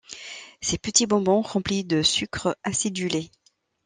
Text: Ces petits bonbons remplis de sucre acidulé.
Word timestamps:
Ces 0.61 0.79
petits 0.79 1.05
bonbons 1.05 1.43
remplis 1.43 1.83
de 1.83 2.01
sucre 2.01 2.57
acidulé. 2.63 3.29